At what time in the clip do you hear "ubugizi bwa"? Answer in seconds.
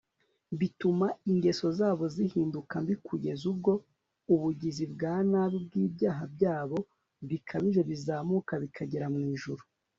4.33-5.13